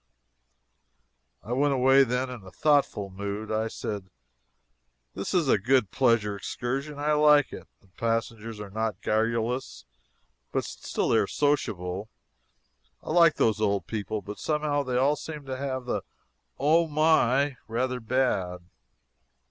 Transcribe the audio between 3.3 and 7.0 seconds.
I said, this is a good pleasure excursion.